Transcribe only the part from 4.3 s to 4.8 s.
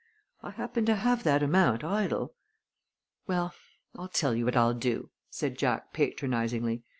you what I'll